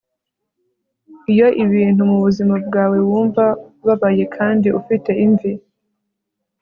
[1.31, 3.43] iyo ibintu mubuzima bwawe wumva
[3.81, 5.51] ubabaye kandi ufite imvi